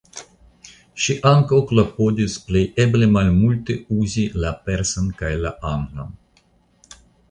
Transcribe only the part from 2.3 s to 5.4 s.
plej eble malmulte uzi la persan kaj